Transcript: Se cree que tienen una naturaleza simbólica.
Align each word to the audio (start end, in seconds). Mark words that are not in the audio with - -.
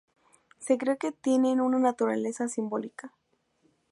Se 0.57 0.79
cree 0.79 0.97
que 0.97 1.11
tienen 1.11 1.61
una 1.61 1.77
naturaleza 1.77 2.47
simbólica. 2.47 3.13